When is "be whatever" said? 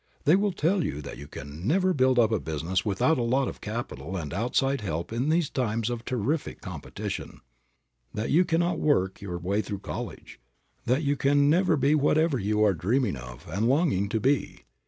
11.77-12.39